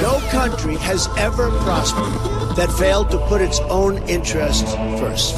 [0.00, 2.12] No country has ever prospered
[2.56, 5.34] that failed to put its own interests first.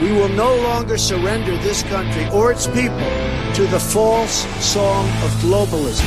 [0.00, 3.10] We will no longer surrender this country or its people
[3.54, 6.06] to the false song of globalism.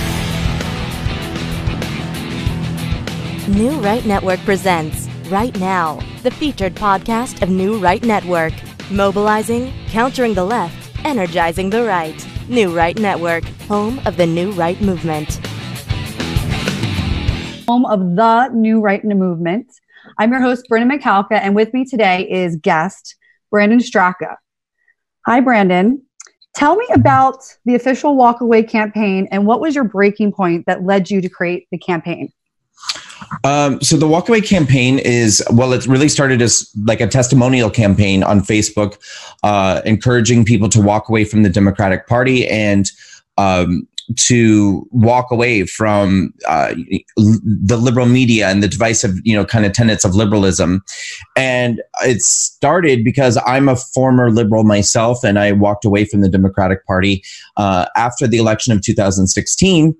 [3.49, 8.53] New Right Network presents Right Now, the featured podcast of New Right Network.
[8.91, 12.28] Mobilizing, countering the left, energizing the right.
[12.49, 15.35] New Right Network, home of the New Right movement.
[17.67, 19.71] Home of the New Right movement.
[20.17, 23.17] I'm your host, Brandon McCalca, and with me today is guest
[23.51, 24.37] Brandon Straka.
[25.27, 26.01] Hi, Brandon.
[26.55, 31.11] Tell me about the official walkaway campaign and what was your breaking point that led
[31.11, 32.33] you to create the campaign?
[33.43, 38.23] Um, so the walkaway campaign is well, it really started as like a testimonial campaign
[38.23, 38.97] on Facebook,
[39.43, 42.91] uh, encouraging people to walk away from the Democratic Party and
[43.37, 46.73] um, to walk away from uh,
[47.15, 50.83] the liberal media and the divisive, you know, kind of tenets of liberalism.
[51.35, 56.29] And it started because I'm a former liberal myself, and I walked away from the
[56.29, 57.23] Democratic Party
[57.57, 59.95] uh, after the election of 2016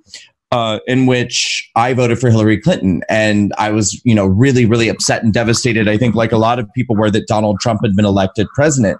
[0.52, 4.90] uh, in which I voted for Hillary Clinton, and I was, you know, really, really
[4.90, 5.88] upset and devastated.
[5.88, 9.00] I think, like a lot of people, were that Donald Trump had been elected president,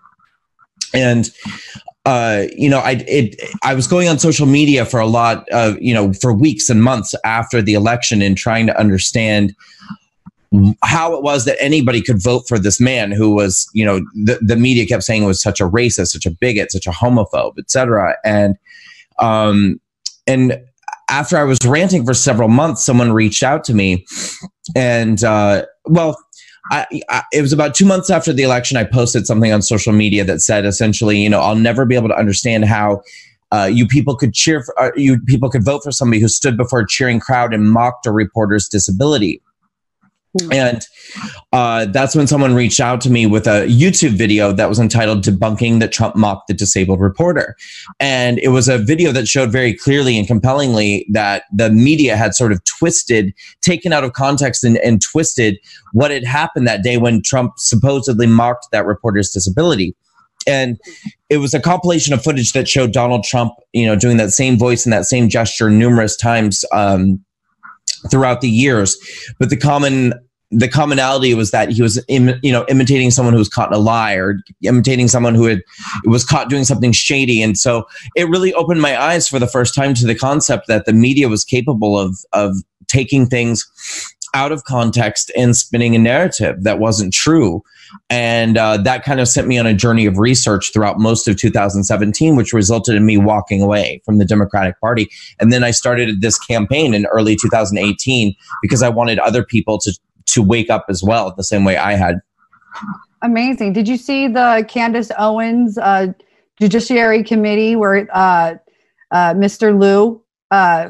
[0.94, 1.30] and
[2.06, 5.80] uh, you know, I it I was going on social media for a lot of
[5.82, 9.56] you know for weeks and months after the election and trying to understand
[10.84, 14.40] how it was that anybody could vote for this man who was you know the,
[14.42, 18.16] the media kept saying was such a racist such a bigot such a homophobe etc
[18.26, 18.58] and
[19.20, 19.80] um
[20.26, 20.60] and
[21.10, 24.06] after I was ranting for several months, someone reached out to me,
[24.76, 26.18] and uh, well,
[26.72, 28.78] I, I, it was about two months after the election.
[28.78, 32.10] I posted something on social media that said essentially, you know, I'll never be able
[32.10, 33.02] to understand how
[33.52, 36.58] uh, you people could cheer for uh, you people could vote for somebody who stood
[36.58, 39.42] before a cheering crowd and mocked a reporter's disability.
[40.38, 40.54] Hmm.
[40.54, 40.88] And
[41.52, 45.24] uh, that's when someone reached out to me with a YouTube video that was entitled
[45.24, 47.56] Debunking that Trump Mocked the Disabled Reporter.
[48.00, 52.36] And it was a video that showed very clearly and compellingly that the media had
[52.36, 55.58] sort of twisted, taken out of context and, and twisted
[55.94, 59.96] what had happened that day when Trump supposedly mocked that reporter's disability.
[60.48, 60.80] And
[61.30, 64.58] it was a compilation of footage that showed Donald Trump, you know, doing that same
[64.58, 67.24] voice and that same gesture numerous times um,
[68.10, 68.98] throughout the years.
[69.40, 70.14] But the common
[70.52, 73.76] the commonality was that he was Im, you know imitating someone who was caught in
[73.76, 75.62] a lie or imitating someone who had
[76.06, 79.76] was caught doing something shady and so it really opened my eyes for the first
[79.76, 82.56] time to the concept that the media was capable of of
[82.88, 83.64] taking things
[84.34, 87.64] out of context and spinning a narrative that wasn't true
[88.10, 91.38] and uh, that kind of sent me on a journey of research throughout most of
[91.38, 95.10] 2017, which resulted in me walking away from the Democratic Party.
[95.40, 99.98] And then I started this campaign in early 2018 because I wanted other people to
[100.28, 102.20] to wake up as well, the same way I had.
[103.22, 103.74] Amazing.
[103.74, 106.14] Did you see the Candace Owens uh,
[106.60, 108.56] Judiciary Committee where uh,
[109.12, 109.78] uh, Mr.
[109.78, 110.22] Lieu
[110.52, 110.90] uh,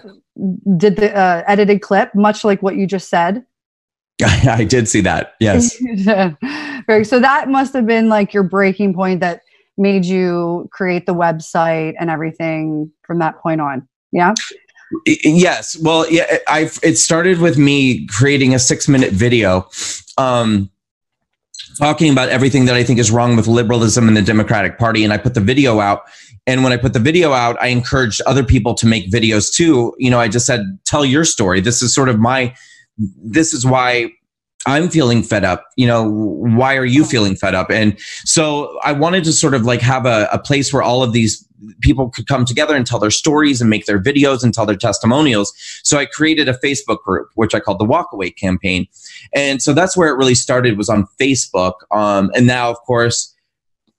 [0.77, 3.45] did the uh, edited clip, much like what you just said?
[4.23, 5.35] I did see that.
[5.39, 5.77] Yes.
[6.89, 7.05] Very.
[7.05, 9.44] So that must have been like your breaking point that
[9.77, 13.88] made you create the website and everything from that point on.
[14.11, 14.33] Yeah.
[15.05, 15.78] Yes.
[15.79, 19.69] Well, yeah, I it started with me creating a 6-minute video
[20.17, 20.72] um
[21.78, 25.13] talking about everything that I think is wrong with liberalism and the Democratic Party and
[25.13, 26.01] I put the video out
[26.47, 29.94] and when I put the video out, I encouraged other people to make videos too.
[29.99, 31.61] You know, I just said tell your story.
[31.61, 32.55] This is sort of my
[32.97, 34.13] this is why
[34.66, 35.66] I'm feeling fed up.
[35.78, 37.72] You know, why are you feeling fed up?
[37.72, 41.14] And so I wanted to sort of like have a, a, place where all of
[41.14, 41.47] these
[41.81, 44.75] people could come together and tell their stories and make their videos and tell their
[44.75, 45.53] testimonials.
[45.84, 48.88] So I created a Facebook group, which I called the Walkaway Campaign.
[49.34, 51.74] And so that's where it really started was on Facebook.
[51.91, 53.34] Um, and now, of course,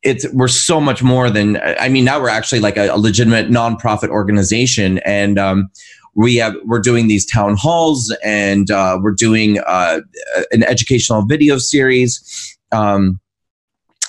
[0.03, 3.51] it's we're so much more than I mean now we're actually like a, a legitimate
[3.51, 5.71] nonprofit organization and um,
[6.15, 10.01] we have we're doing these town halls and uh, we're doing uh,
[10.51, 13.21] an educational video series um,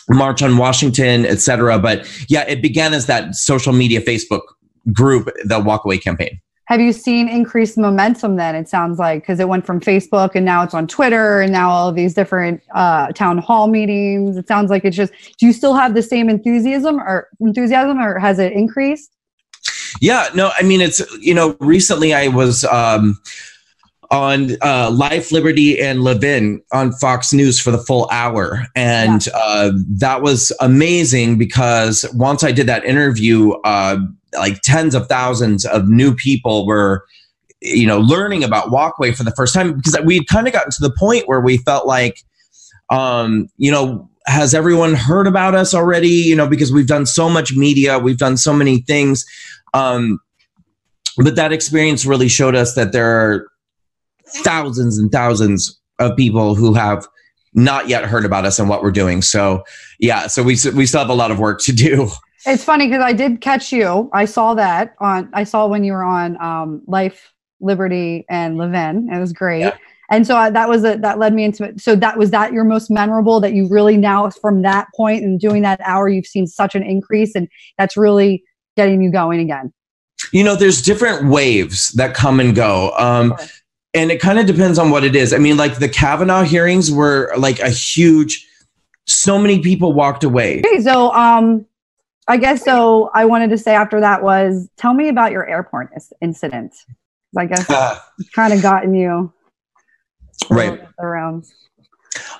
[0.09, 4.41] march on washington etc but yeah it began as that social media facebook
[4.91, 6.39] group the walkaway campaign.
[6.65, 9.23] Have you seen increased momentum then it sounds like?
[9.23, 12.13] Because it went from facebook and now it's on twitter and now all of these
[12.13, 14.37] different uh, town hall meetings.
[14.37, 18.19] It sounds like it's just do you still have the same enthusiasm or enthusiasm or
[18.19, 19.11] has it increased
[19.99, 23.19] yeah, no, I mean, it's, you know, recently I was, um,
[24.09, 28.67] on uh, Life, Liberty, and Levin on Fox News for the full hour.
[28.75, 29.33] And yeah.
[29.33, 33.99] uh, that was amazing because once I did that interview, uh,
[34.37, 37.05] like tens of thousands of new people were
[37.61, 40.71] you know learning about walkaway for the first time because we had kind of gotten
[40.71, 42.23] to the point where we felt like
[42.89, 47.29] um you know has everyone heard about us already you know because we've done so
[47.29, 49.25] much media we've done so many things
[49.73, 50.19] um
[51.17, 53.47] but that experience really showed us that there are
[54.27, 57.07] thousands and thousands of people who have
[57.53, 59.63] not yet heard about us and what we're doing so
[59.99, 62.09] yeah so we we still have a lot of work to do
[62.45, 64.09] It's funny because I did catch you.
[64.13, 65.29] I saw that on.
[65.33, 69.09] I saw when you were on um, Life, Liberty, and Levin.
[69.13, 69.59] It was great.
[69.61, 69.77] Yeah.
[70.11, 71.81] And so I, that was a, that led me into it.
[71.81, 75.39] So that was that your most memorable that you really now from that point and
[75.39, 77.47] doing that hour you've seen such an increase and
[77.77, 78.43] that's really
[78.77, 79.73] getting you going again.
[80.31, 83.47] you know there's different waves that come and go um Sure.
[83.95, 86.91] and it kind of depends on what it is i mean like the kavanaugh hearings
[86.91, 88.47] were like a huge
[89.07, 91.65] so many people walked away Okay, so um,
[92.27, 93.09] I guess so.
[93.13, 95.89] I wanted to say after that was tell me about your airport
[96.21, 96.73] incident.
[97.37, 97.65] I guess
[98.19, 99.33] it's kind of gotten you
[100.49, 101.45] right around.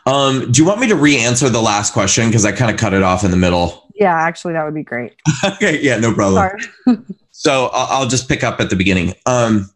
[0.06, 2.94] um do you want me to re-answer the last question because i kind of cut
[2.94, 5.14] it off in the middle Yeah, actually, that would be great.
[5.46, 6.50] okay yeah no problem
[7.32, 9.16] So I'll, I'll just pick up at the beginning.
[9.26, 9.68] Um,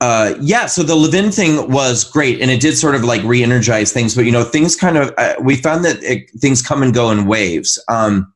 [0.00, 3.92] uh, yeah, so the Levin thing was great, and it did sort of like re-energize
[3.92, 4.14] things.
[4.14, 7.10] But you know, things kind of uh, we found that it, things come and go
[7.10, 7.82] in waves.
[7.88, 8.32] Um,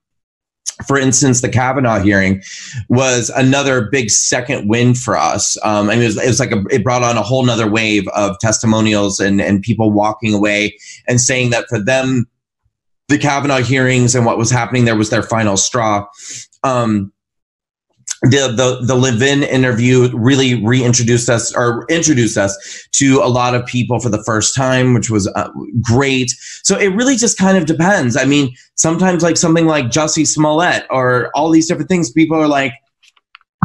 [0.87, 2.43] for instance, the Kavanaugh hearing
[2.88, 5.56] was another big second win for us.
[5.65, 7.71] Um, I mean, it was, it was like a, it brought on a whole nother
[7.71, 12.29] wave of testimonials and and people walking away and saying that for them,
[13.09, 16.06] the Kavanaugh hearings and what was happening there was their final straw.
[16.62, 17.12] Um,
[18.23, 23.65] the the the Levin interview really reintroduced us or introduced us to a lot of
[23.65, 25.51] people for the first time, which was uh,
[25.81, 26.31] great.
[26.63, 28.17] So it really just kind of depends.
[28.17, 32.49] I mean, sometimes like something like Jussie Smollett or all these different things, people are
[32.49, 32.75] like,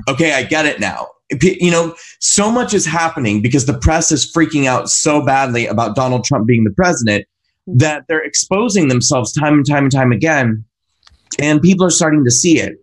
[0.08, 1.08] okay, I get it now.
[1.42, 5.96] You know, so much is happening because the press is freaking out so badly about
[5.96, 7.26] Donald Trump being the president
[7.68, 10.64] that they're exposing themselves time and time and time again,
[11.40, 12.76] and people are starting to see it.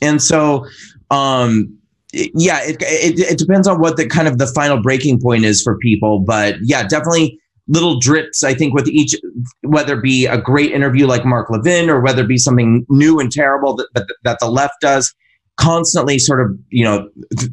[0.00, 0.66] And so
[1.10, 1.76] um
[2.12, 5.62] yeah it, it it depends on what the kind of the final breaking point is
[5.62, 9.14] for people but yeah definitely little drips i think with each
[9.62, 13.20] whether it be a great interview like mark levin or whether it be something new
[13.20, 15.14] and terrible that that, that the left does
[15.56, 17.08] constantly sort of you know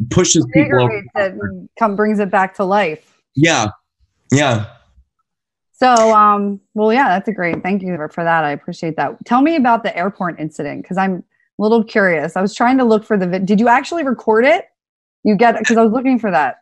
[0.10, 1.36] pushes people it
[1.78, 3.20] come brings it back to life.
[3.36, 3.68] yeah
[4.32, 4.66] yeah
[5.80, 7.62] So, um, well, yeah, that's a great.
[7.62, 8.44] Thank you for that.
[8.44, 9.24] I appreciate that.
[9.26, 11.24] Tell me about the airport incident because I'm
[11.58, 12.36] a little curious.
[12.36, 13.28] I was trying to look for the.
[13.28, 14.66] vid- Did you actually record it?
[15.24, 16.58] You get because I was looking for that.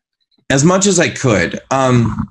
[0.50, 1.60] as much as I could.
[1.72, 2.28] Um,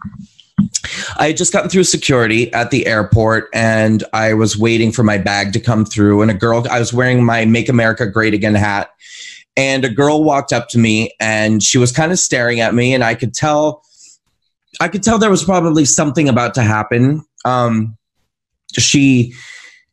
[1.19, 5.19] I had just gotten through security at the airport and I was waiting for my
[5.19, 6.23] bag to come through.
[6.23, 8.91] And a girl, I was wearing my Make America Great Again hat.
[9.57, 12.93] And a girl walked up to me and she was kind of staring at me.
[12.95, 13.83] And I could tell,
[14.81, 17.25] I could tell there was probably something about to happen.
[17.45, 17.97] Um,
[18.77, 19.33] she,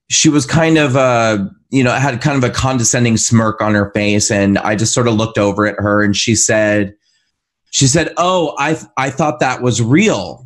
[0.10, 3.74] she was kind of, uh, you know, it had kind of a condescending smirk on
[3.74, 4.30] her face.
[4.30, 6.94] And I just sort of looked over at her and she said,
[7.72, 10.46] she said, "Oh, I I thought that was real."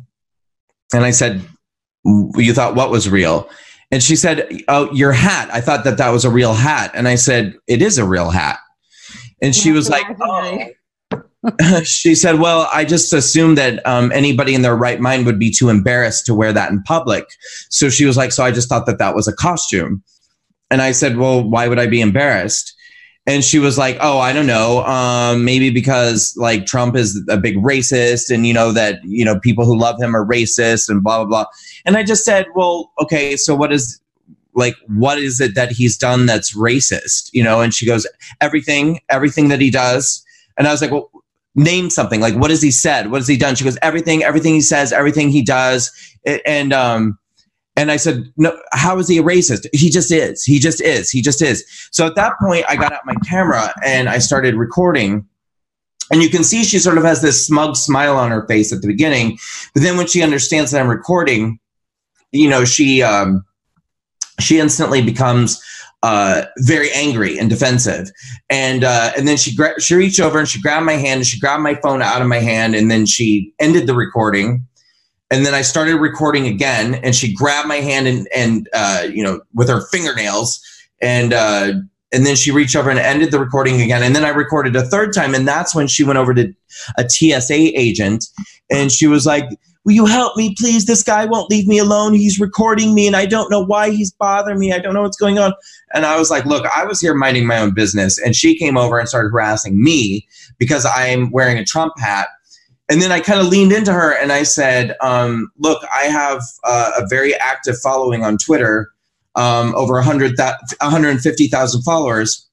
[0.94, 1.42] And I said,
[2.04, 3.50] "You thought what was real?"
[3.90, 5.50] And she said, "Oh, your hat.
[5.52, 8.30] I thought that that was a real hat." And I said, "It is a real
[8.30, 8.58] hat."
[9.42, 10.68] And she was like, "Oh."
[11.84, 15.50] she said, "Well, I just assumed that um, anybody in their right mind would be
[15.50, 17.26] too embarrassed to wear that in public."
[17.70, 20.02] So she was like, "So I just thought that that was a costume."
[20.70, 22.76] And I said, "Well, why would I be embarrassed?"
[23.26, 27.36] and she was like oh i don't know um, maybe because like trump is a
[27.36, 31.02] big racist and you know that you know people who love him are racist and
[31.02, 31.46] blah blah blah.
[31.84, 34.00] And i just said well okay so what is
[34.54, 37.30] like what is it that he's done that's racist?
[37.32, 38.06] You know and she goes
[38.40, 40.24] everything everything that he does.
[40.56, 41.10] And i was like well
[41.54, 43.10] name something like what has he said?
[43.10, 43.54] What has he done?
[43.54, 45.90] She goes everything everything he says everything he does.
[46.44, 47.18] And um
[47.76, 49.66] and I said, no, how is he a racist?
[49.72, 50.42] He just is.
[50.42, 51.10] He just is.
[51.10, 51.64] He just is.
[51.92, 55.28] So at that point, I got out my camera and I started recording.
[56.10, 58.80] And you can see she sort of has this smug smile on her face at
[58.80, 59.38] the beginning.
[59.74, 61.58] But then when she understands that I'm recording,
[62.32, 63.44] you know, she um,
[64.40, 65.62] she instantly becomes
[66.02, 68.10] uh, very angry and defensive.
[68.48, 71.26] And uh, and then she gra- she reached over and she grabbed my hand and
[71.26, 74.66] she grabbed my phone out of my hand and then she ended the recording
[75.30, 79.22] and then I started recording again, and she grabbed my hand and and uh, you
[79.22, 80.60] know with her fingernails,
[81.02, 81.72] and uh,
[82.12, 84.82] and then she reached over and ended the recording again, and then I recorded a
[84.82, 86.52] third time, and that's when she went over to
[86.96, 88.26] a TSA agent,
[88.70, 89.48] and she was like,
[89.86, 90.84] will you help me, please?
[90.84, 92.12] This guy won't leave me alone.
[92.12, 94.72] He's recording me, and I don't know why he's bothering me.
[94.72, 95.54] I don't know what's going on.
[95.94, 98.76] And I was like, look, I was here minding my own business, and she came
[98.76, 100.26] over and started harassing me
[100.58, 102.28] because I'm wearing a Trump hat.
[102.88, 106.42] And then I kind of leaned into her and I said, um, look, I have
[106.64, 108.92] uh, a very active following on Twitter,
[109.34, 112.48] um, over 100, 150,000 followers,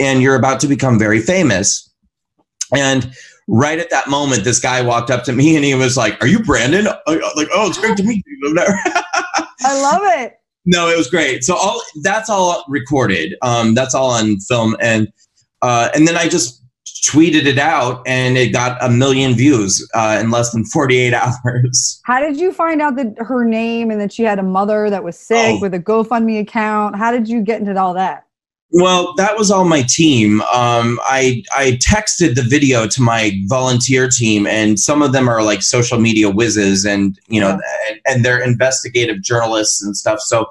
[0.00, 1.90] and you're about to become very famous.
[2.74, 3.12] And
[3.48, 6.26] right at that moment, this guy walked up to me and he was like, "Are
[6.26, 8.56] you Brandon?" Like, "Oh, it's great to meet you."
[9.60, 10.38] I love it.
[10.64, 11.44] No, it was great.
[11.44, 13.36] So all that's all recorded.
[13.42, 15.12] Um, that's all on film, and
[15.62, 16.62] uh, and then I just
[17.04, 21.14] tweeted it out, and it got a million views uh, in less than forty eight
[21.44, 22.00] hours.
[22.04, 25.04] How did you find out that her name and that she had a mother that
[25.04, 25.60] was sick oh.
[25.60, 26.96] with a GoFundMe account?
[26.96, 28.26] How did you get into all that?
[28.70, 30.40] Well, that was all my team.
[30.42, 35.42] Um, I I texted the video to my volunteer team, and some of them are
[35.42, 37.58] like social media whizzes, and you know, yeah.
[37.88, 40.18] and, and, they're investigative journalists and stuff.
[40.20, 40.50] So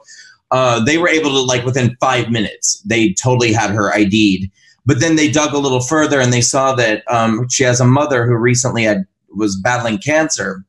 [0.52, 4.50] uh, they were able to like within five minutes, they totally had her ID'd.
[4.86, 7.86] But then they dug a little further, and they saw that um, she has a
[7.86, 10.64] mother who recently had was battling cancer,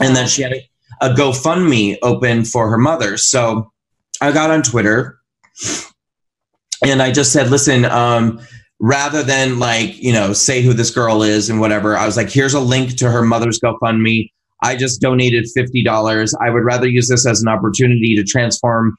[0.00, 0.68] and that she had a,
[1.00, 3.16] a GoFundMe open for her mother.
[3.16, 3.72] So
[4.20, 5.18] I got on Twitter
[6.84, 8.40] and I just said, listen, um,
[8.80, 12.30] rather than like, you know, say who this girl is and whatever, I was like,
[12.30, 14.30] here's a link to her mother's GoFundMe.
[14.62, 16.34] I just donated $50.
[16.40, 18.96] I would rather use this as an opportunity to transform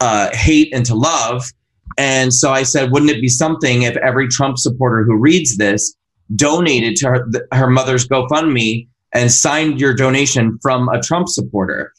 [0.00, 1.50] uh, hate into love.
[1.98, 5.94] And so I said, wouldn't it be something if every Trump supporter who reads this
[6.34, 11.92] donated to her, her mother's GoFundMe and signed your donation from a Trump supporter?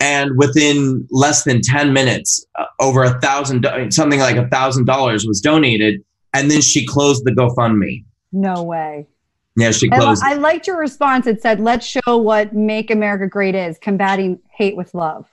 [0.00, 5.26] and within less than 10 minutes uh, over a thousand something like a thousand dollars
[5.26, 6.02] was donated.
[6.32, 8.04] And then she closed the gofundme.
[8.32, 9.06] No way.
[9.56, 11.26] Yeah she closed I, I liked your response.
[11.26, 15.26] It said let's show what make america great is combating hate with love.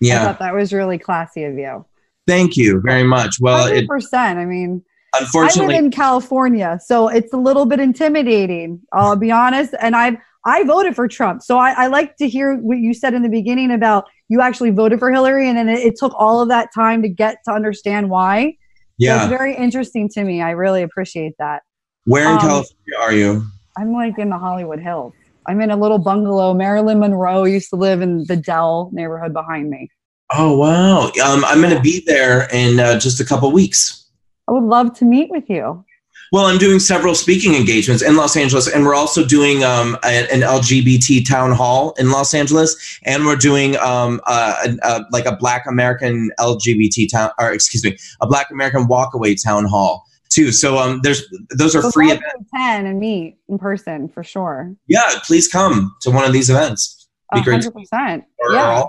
[0.00, 0.22] Yeah.
[0.22, 1.84] i thought that was really classy of you
[2.30, 4.82] thank you very much well 100% it, i mean
[5.18, 9.96] unfortunately i live in california so it's a little bit intimidating i'll be honest and
[9.96, 11.42] i've I voted for Trump.
[11.42, 14.70] So I, I, like to hear what you said in the beginning about you actually
[14.70, 17.52] voted for Hillary and then it, it took all of that time to get to
[17.52, 18.56] understand why.
[18.96, 19.22] Yeah.
[19.22, 20.42] it's very interesting to me.
[20.42, 21.62] I really appreciate that.
[22.04, 23.44] Where in um, California are you?
[23.76, 25.12] I'm like in the Hollywood Hills.
[25.46, 26.54] I'm in a little bungalow.
[26.54, 29.90] Marilyn Monroe used to live in the Dell neighborhood behind me.
[30.32, 31.06] Oh, wow.
[31.24, 34.08] Um, I'm going to be there in uh, just a couple weeks.
[34.48, 35.84] I would love to meet with you.
[36.32, 40.28] Well, I'm doing several speaking engagements in Los Angeles, and we're also doing um, an,
[40.30, 45.34] an, LGBT town hall in Los Angeles, and we're doing um, a, a, like a
[45.34, 50.52] Black American LGBT town, or excuse me, a Black American walkaway town hall too.
[50.52, 52.48] So um, there's those are free events.
[52.54, 54.72] Ten and meet in person for sure.
[54.86, 57.08] Yeah, please come to one of these events.
[57.32, 58.24] hundred percent.
[58.52, 58.84] Yeah.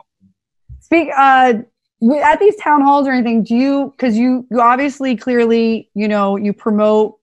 [0.92, 1.10] Speak.
[1.16, 1.54] Uh,
[2.22, 3.92] at these town halls or anything, do you?
[3.92, 7.18] Because you, you obviously clearly, you know, you promote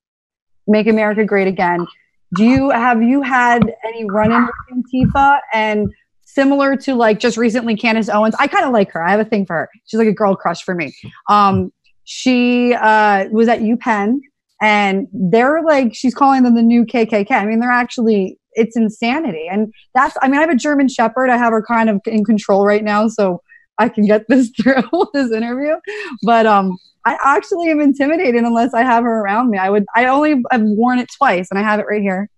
[0.66, 1.86] Make America Great Again.
[2.34, 5.92] Do you have you had any run-in with Antifa and
[6.24, 8.34] similar to like just recently Candace Owens?
[8.38, 9.02] I kind of like her.
[9.02, 9.68] I have a thing for her.
[9.84, 10.94] She's like a girl crush for me.
[11.28, 11.70] Um,
[12.04, 14.20] she uh, was at UPenn
[14.62, 17.30] and they're like she's calling them the new KKK.
[17.32, 19.46] I mean, they're actually it's insanity.
[19.50, 21.28] And that's I mean, I have a German Shepherd.
[21.28, 23.42] I have her kind of in control right now, so
[23.78, 24.82] I can get this through
[25.12, 25.76] this interview.
[26.22, 29.58] But um, I actually am intimidated unless I have her around me.
[29.58, 29.86] I would.
[29.94, 32.28] I only have worn it twice, and I have it right here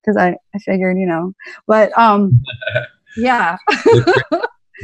[0.00, 1.32] because I I figured you know.
[1.66, 2.42] But um,
[3.16, 3.56] yeah,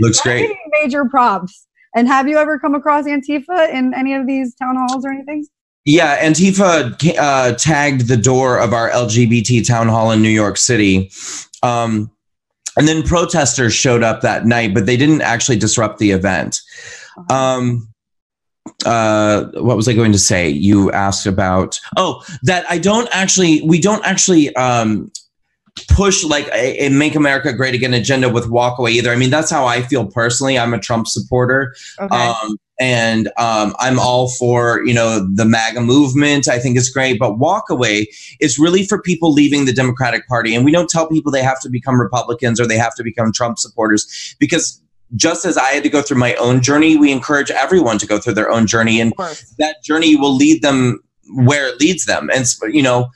[0.00, 0.54] looks great.
[0.82, 1.66] Major props.
[1.94, 5.46] And have you ever come across Antifa in any of these town halls or anything?
[5.86, 11.10] Yeah, Antifa uh, tagged the door of our LGBT town hall in New York City.
[11.62, 12.10] Um,
[12.76, 16.60] and then protesters showed up that night, but they didn't actually disrupt the event.
[17.16, 17.34] Uh-huh.
[17.34, 17.88] Um,
[18.84, 20.48] uh, what was I going to say?
[20.48, 25.10] You asked about oh that I don't actually we don't actually um,
[25.88, 29.12] push like a, a, make America great again agenda with walkaway either.
[29.12, 30.58] I mean that's how I feel personally.
[30.58, 31.74] I'm a Trump supporter.
[32.00, 32.16] Okay.
[32.16, 36.48] Um, and um, I'm all for you know the MAGA movement.
[36.48, 38.06] I think it's great, but walkaway
[38.40, 41.60] is really for people leaving the Democratic Party, and we don't tell people they have
[41.60, 44.80] to become Republicans or they have to become Trump supporters because
[45.14, 48.18] just as I had to go through my own journey, we encourage everyone to go
[48.18, 49.12] through their own journey, and
[49.58, 51.00] that journey will lead them
[51.34, 52.28] where it leads them.
[52.34, 53.08] And you know,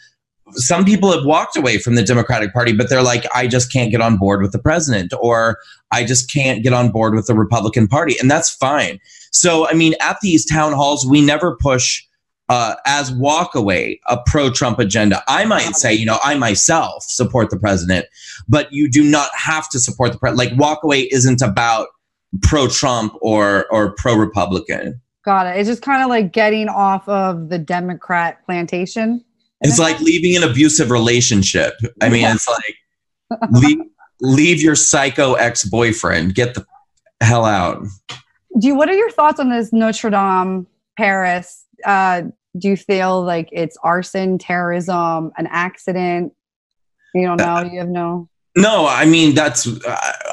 [0.53, 3.91] some people have walked away from the Democratic Party, but they're like, I just can't
[3.91, 5.59] get on board with the president, or
[5.91, 9.01] I just can't get on board with the Republican Party, and that's fine.
[9.31, 12.03] So, I mean, at these town halls, we never push
[12.49, 15.23] uh, as walkaway a pro-Trump agenda.
[15.29, 18.07] I might say, you know, I myself support the president,
[18.49, 20.59] but you do not have to support the president.
[20.59, 21.89] Like walkaway isn't about
[22.43, 25.01] pro-Trump or or pro-Republican.
[25.25, 25.61] Got it.
[25.61, 29.25] It's just kind of like getting off of the Democrat plantation.
[29.61, 31.75] It's like leaving an abusive relationship.
[32.01, 33.79] I mean, it's like leave,
[34.23, 36.35] leave your psycho ex-boyfriend.
[36.35, 36.65] Get the
[37.21, 37.87] hell out.
[38.59, 40.67] Do you, what are your thoughts on this Notre Dame
[40.97, 41.65] Paris?
[41.85, 42.23] Uh,
[42.59, 46.33] do you feel like it's arson, terrorism, an accident?
[47.15, 47.63] You don't know.
[47.63, 48.29] You have no.
[48.57, 49.69] No, I mean that's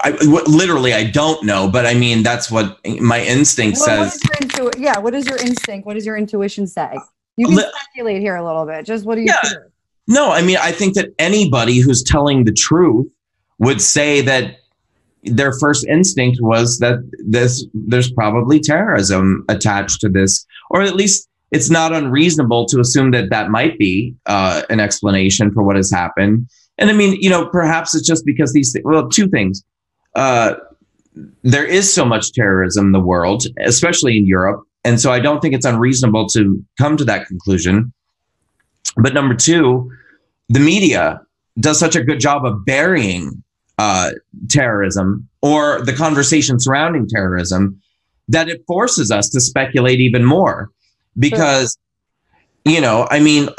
[0.03, 4.19] I, literally I don't know, but I mean that's what my instinct well, says.
[4.27, 5.85] What intu- yeah, what is your instinct?
[5.85, 6.97] What does your intuition say?
[7.37, 8.85] You can speculate here a little bit.
[8.85, 9.27] Just what do you?
[9.27, 9.49] Yeah.
[10.07, 13.07] No, I mean I think that anybody who's telling the truth
[13.59, 14.57] would say that
[15.23, 21.27] their first instinct was that this there's probably terrorism attached to this, or at least
[21.51, 25.91] it's not unreasonable to assume that that might be uh, an explanation for what has
[25.91, 26.47] happened.
[26.77, 29.63] And I mean, you know, perhaps it's just because these th- well, two things.
[30.15, 30.55] Uh,
[31.43, 35.41] there is so much terrorism in the world, especially in Europe, and so I don't
[35.41, 37.91] think it's unreasonable to come to that conclusion.
[38.97, 39.91] But number two,
[40.49, 41.21] the media
[41.59, 43.43] does such a good job of burying
[43.77, 44.11] uh,
[44.49, 47.79] terrorism or the conversation surrounding terrorism
[48.27, 50.69] that it forces us to speculate even more
[51.19, 51.77] because
[52.65, 53.49] you know i mean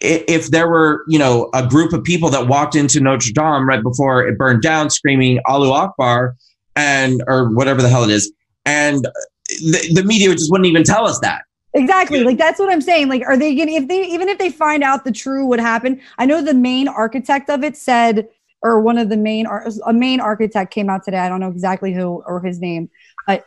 [0.00, 3.82] if there were you know a group of people that walked into notre dame right
[3.82, 6.36] before it burned down screaming allahu akbar
[6.76, 8.32] and or whatever the hell it is
[8.66, 9.04] and
[9.46, 11.42] the, the media just wouldn't even tell us that
[11.74, 12.22] Exactly.
[12.22, 13.08] Like that's what I'm saying.
[13.08, 16.00] Like, are they gonna if they even if they find out the true what happened?
[16.18, 18.28] I know the main architect of it said
[18.62, 19.46] or one of the main
[19.86, 21.18] a main architect came out today.
[21.18, 22.90] I don't know exactly who or his name,
[23.26, 23.44] but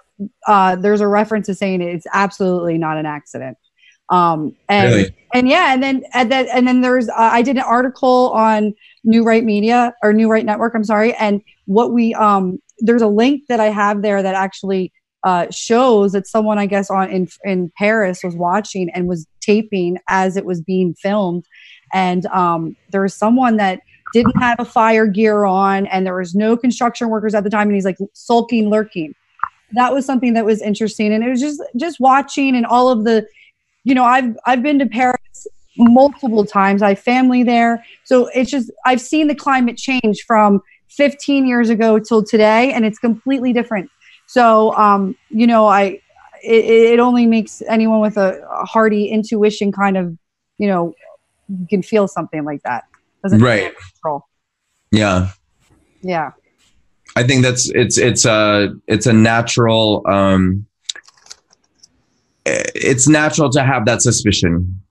[0.48, 3.58] uh, there's a reference to saying it's absolutely not an accident.
[4.10, 5.16] Um, and really?
[5.34, 8.74] and yeah, and then and then and then there's uh, I did an article on
[9.04, 10.76] New Right Media or New Right Network.
[10.76, 14.92] I'm sorry, and what we um there's a link that I have there that actually
[15.24, 19.98] uh, shows that someone I guess on in in Paris was watching and was taping
[20.08, 21.46] as it was being filmed,
[21.92, 23.80] and um, there was someone that
[24.14, 27.68] didn't have a fire gear on, and there was no construction workers at the time,
[27.68, 29.14] and he's like sulking, lurking.
[29.74, 33.04] That was something that was interesting, and it was just just watching and all of
[33.04, 33.28] the,
[33.84, 36.82] you know, I've I've been to Paris multiple times.
[36.82, 41.70] I have family there, so it's just I've seen the climate change from 15 years
[41.70, 43.90] ago till today, and it's completely different.
[44.28, 46.00] So, um, you know, I
[46.44, 50.18] it, it only makes anyone with a, a hearty intuition kind of,
[50.58, 50.94] you know,
[51.50, 52.86] you can feel something like that
[53.26, 54.28] doesn't right control.
[54.92, 55.30] Yeah.
[56.02, 56.32] Yeah.
[57.16, 60.68] I think that's it's it's a it's a natural um
[62.46, 64.82] it's natural to have that suspicion.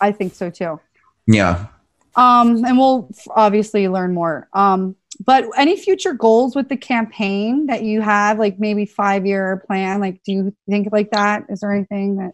[0.00, 0.80] I think so too.
[1.26, 1.66] Yeah.
[2.14, 4.48] Um and we'll obviously learn more.
[4.52, 9.62] Um but any future goals with the campaign that you have like maybe 5 year
[9.66, 12.32] plan like do you think like that is there anything that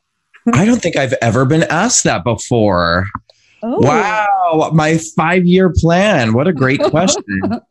[0.54, 3.06] I don't think I've ever been asked that before.
[3.62, 3.80] Oh.
[3.80, 6.32] Wow, my five year plan.
[6.32, 7.24] What a great question.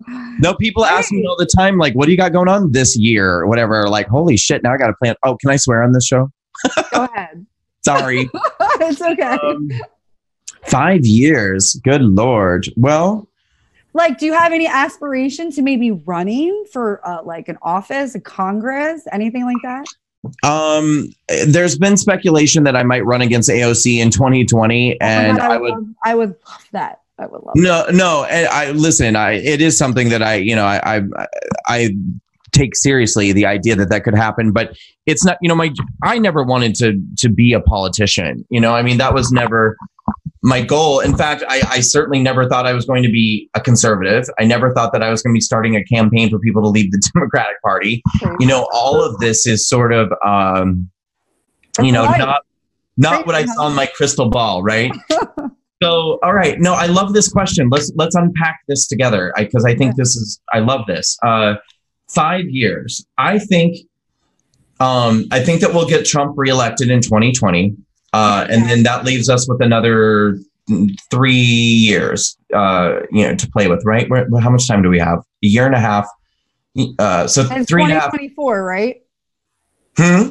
[0.40, 2.98] no, people ask me all the time, like, what do you got going on this
[2.98, 3.88] year or whatever?
[3.88, 5.16] Like, holy shit, now I got a plan.
[5.24, 6.30] Oh, can I swear on this show?
[6.94, 7.46] Go ahead.
[7.86, 8.30] Sorry.
[8.62, 9.38] it's okay.
[9.42, 9.70] Um,
[10.66, 11.80] five years.
[11.84, 12.68] Good Lord.
[12.76, 13.30] Well,
[13.94, 18.20] like, do you have any aspiration to maybe running for uh, like an office, a
[18.20, 19.86] Congress, anything like that?
[20.44, 21.10] Um,
[21.48, 25.72] there's been speculation that I might run against AOC in 2020, and I, I, would,
[25.72, 27.02] love, I would love that.
[27.20, 27.56] I would love.
[27.56, 27.96] No, that.
[27.96, 28.26] no.
[28.30, 29.16] I listen.
[29.16, 31.02] I it is something that I, you know, I, I,
[31.68, 31.96] I
[32.52, 35.38] take seriously the idea that that could happen, but it's not.
[35.42, 35.72] You know, my
[36.04, 38.46] I never wanted to to be a politician.
[38.50, 39.78] You know, I mean, that was never
[40.44, 41.00] my goal.
[41.00, 44.26] In fact, I, I, certainly never thought I was going to be a conservative.
[44.40, 46.68] I never thought that I was going to be starting a campaign for people to
[46.68, 48.04] leave the Democratic Party.
[48.40, 50.90] You know, all of this is sort of, um,
[51.82, 52.44] you know, not
[52.98, 54.92] not what I saw in my crystal ball, right?
[55.84, 57.70] so, all right, no, I love this question.
[57.70, 61.18] Let's let's unpack this together because I, I, think this is I love this.
[61.24, 61.56] Uh,
[62.10, 63.78] five years, I think.
[64.80, 67.76] Um, I think that we'll get Trump reelected in 2020.
[68.14, 70.38] Uh, and then that leaves us with another
[71.10, 74.08] three years, uh, you know, to play with, right?
[74.42, 75.20] how much time do we have?
[75.20, 76.08] A year and a half.
[77.00, 78.12] Uh, so and three and a half.
[78.12, 79.04] 2024, right?
[79.98, 80.30] Hmm.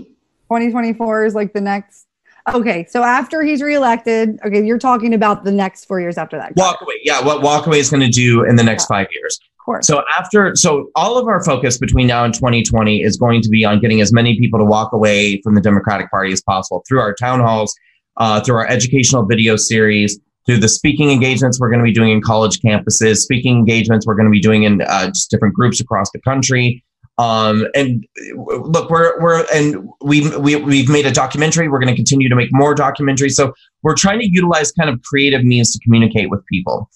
[0.48, 2.06] 2024 is like the next.
[2.54, 6.54] Okay, so after he's reelected, okay, you're talking about the next four years after that.
[6.54, 7.20] Walk away, yeah.
[7.24, 8.98] What walk away is going to do in the next yeah.
[8.98, 9.40] five years?
[9.66, 9.87] Course.
[9.87, 13.64] So after, so all of our focus between now and 2020 is going to be
[13.64, 17.00] on getting as many people to walk away from the Democratic Party as possible through
[17.00, 17.74] our town halls,
[18.16, 22.12] uh, through our educational video series, through the speaking engagements we're going to be doing
[22.12, 25.81] in college campuses, speaking engagements we're going to be doing in uh, just different groups
[25.81, 26.83] across the country.
[27.18, 31.68] Um, and look, we're we're and we, we we've made a documentary.
[31.68, 33.33] We're going to continue to make more documentaries.
[33.33, 36.90] So we're trying to utilize kind of creative means to communicate with people.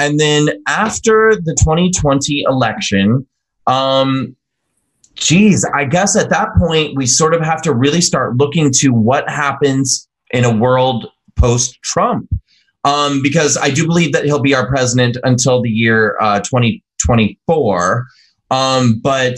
[0.00, 3.26] And then after the 2020 election,
[3.66, 4.34] um,
[5.14, 8.94] geez, I guess at that point we sort of have to really start looking to
[8.94, 12.30] what happens in a world post Trump.
[12.84, 18.06] Um, because I do believe that he'll be our president until the year uh, 2024.
[18.50, 19.36] Um, but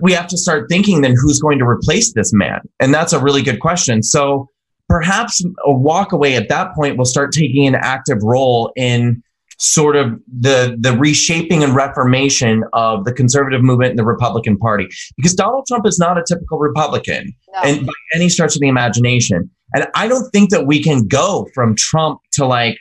[0.00, 2.62] we have to start thinking then who's going to replace this man?
[2.80, 4.02] And that's a really good question.
[4.02, 4.48] So
[4.88, 9.22] perhaps a walk away at that point will start taking an active role in
[9.62, 14.88] sort of the the reshaping and reformation of the conservative movement and the Republican Party.
[15.16, 17.60] Because Donald Trump is not a typical Republican no.
[17.62, 19.48] and by any stretch of the imagination.
[19.74, 22.76] And I don't think that we can go from Trump to like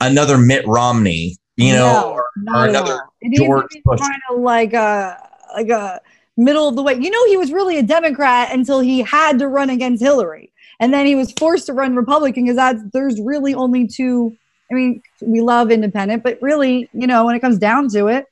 [0.00, 3.00] another Mitt Romney, you know, no, or, or another
[3.34, 4.00] George Bush.
[4.00, 5.16] Kind of like a
[5.54, 6.00] like a
[6.36, 6.94] middle of the way.
[6.94, 10.94] You know, he was really a Democrat until he had to run against Hillary, and
[10.94, 14.36] then he was forced to run Republican because that's there's really only two.
[14.70, 18.26] I mean, we love independent, but really, you know, when it comes down to it,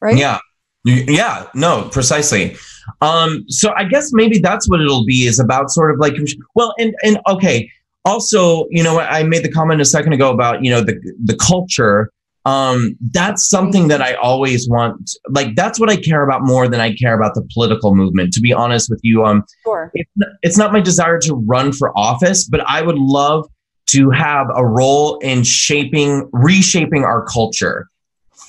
[0.00, 0.16] right?
[0.16, 0.38] Yeah,
[0.84, 2.56] yeah, no, precisely.
[3.00, 6.14] Um, so I guess maybe that's what it'll be is about sort of like
[6.54, 7.70] well, and and okay.
[8.06, 11.36] Also, you know, I made the comment a second ago about you know the the
[11.36, 12.10] culture
[12.46, 15.10] um, that's something that I always want.
[15.30, 18.32] Like that's what I care about more than I care about the political movement.
[18.34, 19.90] To be honest with you, um, sure.
[19.94, 20.10] it's,
[20.42, 23.48] it's not my desire to run for office, but I would love
[23.86, 27.88] to have a role in shaping, reshaping our culture.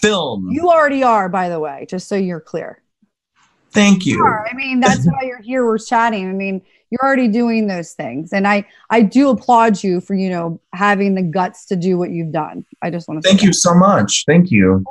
[0.02, 0.50] Film.
[0.52, 2.82] You already are, by the way, just so you're clear.
[3.72, 4.26] Thank you.
[4.26, 5.66] I mean, that's why you're here.
[5.66, 6.30] We're chatting.
[6.30, 10.30] I mean, you're already doing those things and i i do applaud you for you
[10.30, 13.50] know having the guts to do what you've done i just want to thank you
[13.50, 13.56] that.
[13.56, 14.84] so much thank you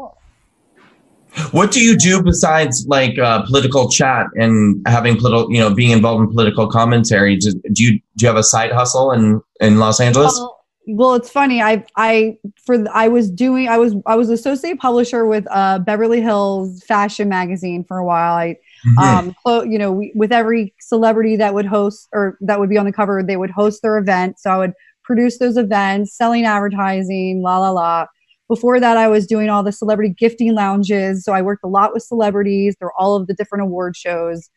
[1.51, 5.91] what do you do besides like uh, political chat and having political you know being
[5.91, 9.79] involved in political commentary do, do you do you have a side hustle in in
[9.79, 14.15] los angeles well, well it's funny i i for i was doing i was i
[14.15, 19.49] was associate publisher with uh beverly hills fashion magazine for a while i Mm-hmm.
[19.49, 22.85] Um, you know, we, with every celebrity that would host or that would be on
[22.85, 24.39] the cover, they would host their event.
[24.39, 28.07] So I would produce those events, selling advertising, la la la.
[28.49, 31.25] Before that, I was doing all the celebrity gifting lounges.
[31.25, 34.51] So I worked a lot with celebrities through all of the different award shows.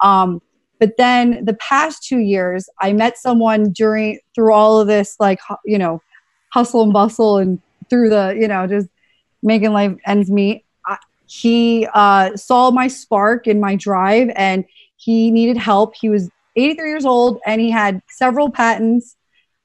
[0.00, 0.40] Um,
[0.78, 5.40] but then the past two years, I met someone during through all of this, like
[5.64, 6.02] you know,
[6.52, 8.88] hustle and bustle, and through the you know just
[9.42, 10.64] making life ends meet
[11.32, 15.94] he uh, saw my spark in my drive and he needed help.
[15.98, 19.16] He was 83 years old and he had several patents,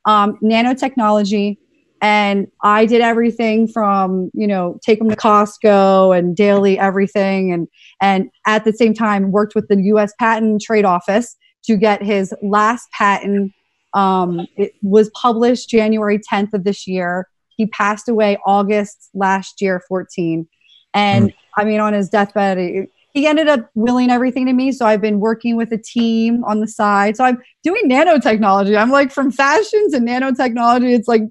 [0.05, 1.57] um, nanotechnology.
[2.01, 7.51] And I did everything from, you know, take him to Costco and daily everything.
[7.51, 7.67] And,
[8.01, 12.33] and at the same time, worked with the US Patent Trade Office to get his
[12.41, 13.51] last patent.
[13.93, 17.27] Um, it was published January 10th of this year.
[17.55, 20.47] He passed away August last year, 14.
[20.93, 21.33] And mm.
[21.57, 22.83] I mean, on his deathbed, he,
[23.17, 24.71] he ended up willing everything to me.
[24.71, 27.17] So I've been working with a team on the side.
[27.17, 28.79] So I'm doing nanotechnology.
[28.79, 30.93] I'm like from fashion to nanotechnology.
[30.93, 31.23] It's like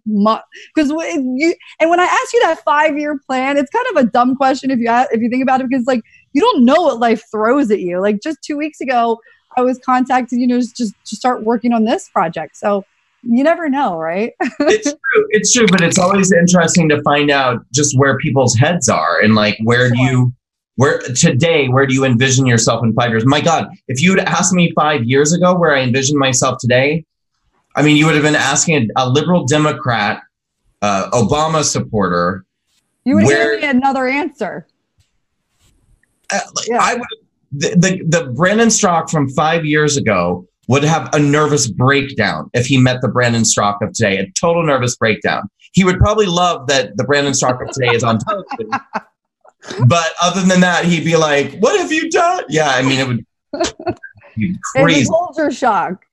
[0.75, 4.11] because you and when I ask you that five year plan, it's kind of a
[4.11, 6.01] dumb question if you ask, if you think about it because like
[6.33, 8.01] you don't know what life throws at you.
[8.01, 9.21] Like just two weeks ago,
[9.57, 12.57] I was contacted, you know, just just to start working on this project.
[12.57, 12.85] So
[13.23, 14.33] you never know, right?
[14.41, 15.27] it's true.
[15.31, 19.37] It's true, but it's always interesting to find out just where people's heads are and
[19.37, 19.97] like where sure.
[19.97, 20.35] do you
[20.77, 24.53] where today where do you envision yourself in five years my god if you'd asked
[24.53, 27.05] me five years ago where i envision myself today
[27.75, 30.23] i mean you would have been asking a, a liberal democrat
[30.83, 32.45] uh, obama supporter
[33.05, 34.67] you would where, give me another answer
[36.33, 36.79] uh, yeah.
[36.81, 37.07] i would
[37.53, 42.67] the, the, the brandon straka from five years ago would have a nervous breakdown if
[42.67, 45.49] he met the Brandon Straka of today, a total nervous breakdown.
[45.73, 48.19] He would probably love that the Brandon Straka of today is on
[48.59, 48.71] television.
[49.87, 53.07] But other than that, he'd be like, "What have you done?" Yeah, I mean, it
[53.07, 53.27] would
[54.37, 55.01] be crazy.
[55.01, 56.05] It's a culture shock.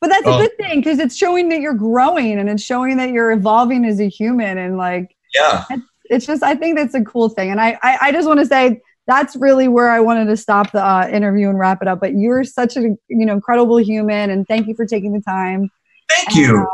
[0.00, 0.38] But that's a oh.
[0.38, 4.00] good thing because it's showing that you're growing and it's showing that you're evolving as
[4.00, 7.50] a human and like yeah, it's, it's just I think that's a cool thing.
[7.50, 10.70] And I I, I just want to say that's really where I wanted to stop
[10.72, 12.00] the uh, interview and wrap it up.
[12.00, 15.68] But you're such a you know incredible human, and thank you for taking the time.
[16.08, 16.58] Thank and, you.
[16.58, 16.66] Uh,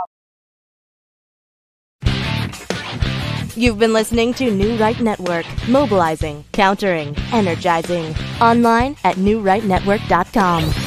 [3.56, 8.14] You've been listening to New Right Network, mobilizing, countering, energizing.
[8.38, 10.85] Online at newrightnetwork.com.